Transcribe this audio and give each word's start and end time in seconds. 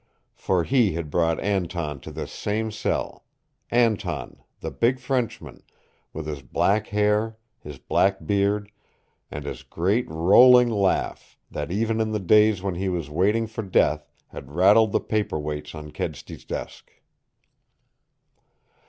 For 0.33 0.63
he 0.63 0.93
had 0.93 1.11
brought 1.11 1.39
Anton 1.41 1.99
to 1.99 2.11
this 2.11 2.31
same 2.31 2.71
cell 2.71 3.23
Anton, 3.69 4.41
the 4.59 4.71
big 4.71 4.97
Frenchman, 4.99 5.61
with 6.11 6.25
his 6.25 6.41
black 6.41 6.87
hair, 6.87 7.37
his 7.59 7.77
black 7.77 8.25
beard, 8.25 8.71
and 9.29 9.45
his 9.45 9.61
great, 9.61 10.09
rolling 10.09 10.71
laugh 10.71 11.37
that 11.51 11.71
even 11.71 12.01
in 12.01 12.13
the 12.13 12.19
days 12.19 12.63
when 12.63 12.73
he 12.73 12.89
was 12.89 13.11
waiting 13.11 13.45
for 13.45 13.61
death 13.61 14.09
had 14.29 14.49
rattled 14.53 14.91
the 14.91 14.99
paper 14.99 15.39
weights 15.39 15.75
on 15.75 15.91
Kedsty's 15.91 16.45
desk. 16.45 16.89